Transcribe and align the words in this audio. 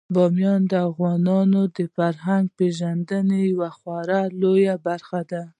بامیان 0.15 0.61
د 0.71 0.73
افغانانو 0.89 1.61
د 1.77 1.79
فرهنګي 1.95 2.53
پیژندنې 2.57 3.39
یوه 3.51 3.69
خورا 3.77 4.21
لویه 4.41 4.75
برخه 4.87 5.19
ده. 5.31 5.41